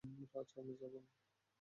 রাজ, 0.33 0.49
আমি 0.59 0.73
যাবো। 0.81 0.99